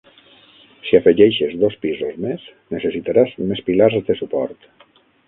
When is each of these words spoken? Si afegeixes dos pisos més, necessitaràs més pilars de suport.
Si 0.85 0.95
afegeixes 0.99 1.53
dos 1.63 1.75
pisos 1.83 2.17
més, 2.25 2.47
necessitaràs 2.77 3.37
més 3.53 3.63
pilars 3.69 3.99
de 4.09 4.17
suport. 4.23 4.67